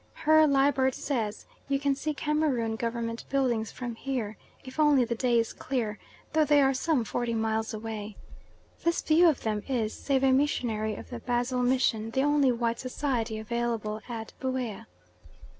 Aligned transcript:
Herr 0.25 0.47
Liebert 0.47 0.95
says 0.95 1.45
you 1.67 1.79
can 1.79 1.93
see 1.93 2.11
Cameroon 2.15 2.75
Government 2.75 3.23
buildings 3.29 3.71
from 3.71 3.93
here, 3.93 4.35
if 4.63 4.79
only 4.79 5.05
the 5.05 5.13
day 5.13 5.37
is 5.37 5.53
clear, 5.53 5.99
though 6.33 6.43
they 6.43 6.59
are 6.59 6.73
some 6.73 7.03
forty 7.03 7.35
miles 7.35 7.71
away. 7.71 8.17
This 8.83 9.03
view 9.03 9.29
of 9.29 9.41
them 9.41 9.61
is, 9.67 9.93
save 9.93 10.23
a 10.23 10.31
missionary 10.31 10.95
of 10.95 11.11
the 11.11 11.19
Basel 11.19 11.61
mission, 11.61 12.09
the 12.09 12.23
only 12.23 12.51
white 12.51 12.79
society 12.79 13.37
available 13.37 14.01
at 14.09 14.33
Buea. 14.39 14.87